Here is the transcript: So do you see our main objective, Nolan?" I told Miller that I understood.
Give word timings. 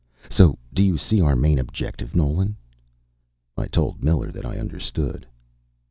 So 0.31 0.57
do 0.73 0.81
you 0.81 0.97
see 0.97 1.21
our 1.21 1.35
main 1.35 1.59
objective, 1.59 2.15
Nolan?" 2.15 2.57
I 3.55 3.67
told 3.67 4.03
Miller 4.03 4.31
that 4.31 4.47
I 4.47 4.57
understood. 4.57 5.27